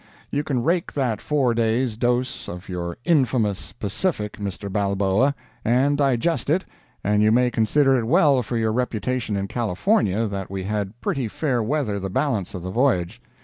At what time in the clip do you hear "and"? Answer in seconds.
5.63-5.95, 7.03-7.21